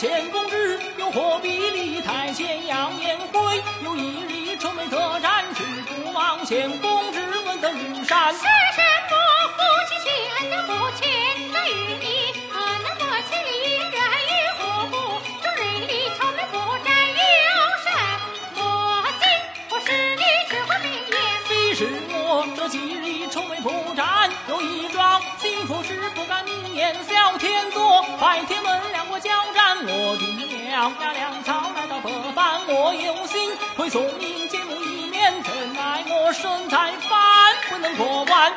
[0.00, 8.32] 前线公之，又何必立太监杨延辉，有一日愁眉特战只不忘前，公之问得如山。
[8.32, 9.14] 是什么
[9.58, 9.60] 夫
[9.90, 10.08] 妻情
[10.48, 12.32] 的不欠在于你？
[12.50, 13.92] 可那么千里人
[14.24, 14.96] 与何故？
[15.42, 16.88] 终日里愁眉不展
[17.20, 17.44] 有
[17.84, 17.86] 什
[18.56, 19.28] 么心？
[19.68, 21.14] 不是你只会明言？
[21.44, 26.96] 非是我这几日愁眉不展，有一桩幸福事不敢明言。
[27.06, 29.59] 小天作，白天门两国交战，
[30.80, 37.20] 了押粮草来到北方，我有心会送迎节目一面，怎奈我身材反
[37.68, 38.50] 不能过关。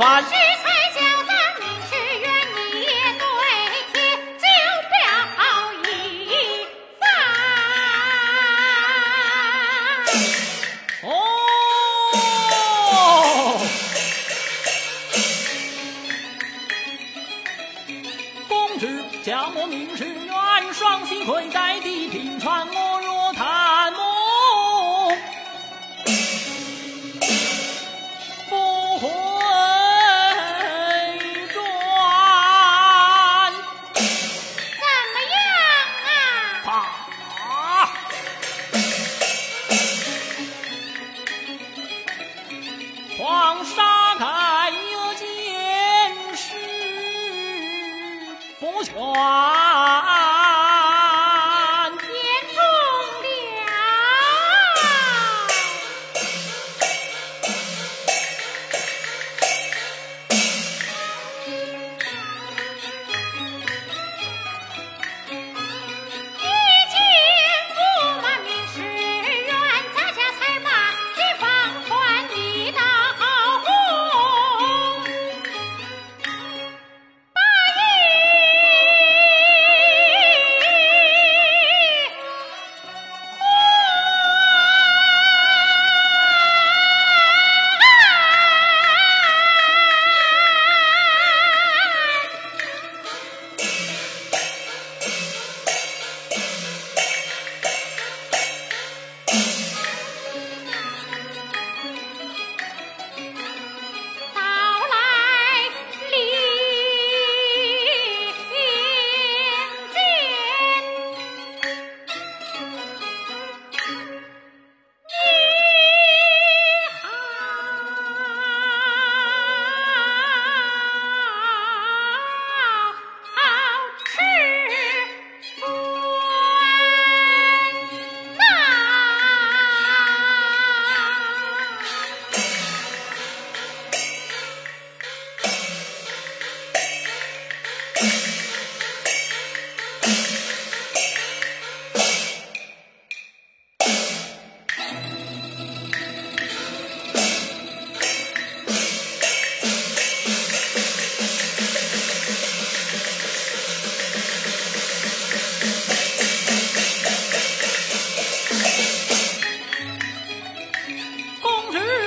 [0.00, 0.22] 你也还。
[0.22, 1.30] 是才叫咱
[1.60, 2.24] 明是缘，
[2.72, 2.88] 你也
[3.18, 3.22] 对
[3.92, 3.94] 天
[4.38, 4.44] 就
[4.88, 4.98] 表
[5.84, 6.24] 一
[6.98, 7.02] 番。
[11.02, 11.06] 哦，
[18.48, 18.82] 公子
[19.22, 21.50] 叫我明是缘，双膝跪
[43.30, 43.89] 皇上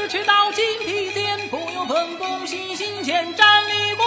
[0.07, 4.05] 却到金披间，不由本宫心心间，站立宫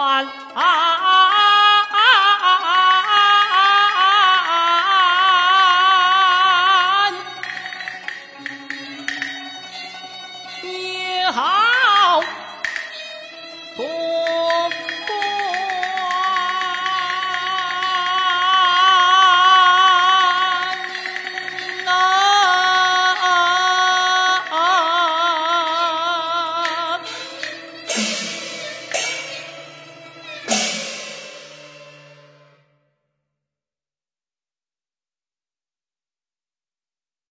[0.00, 0.26] 环。
[10.62, 11.59] 也好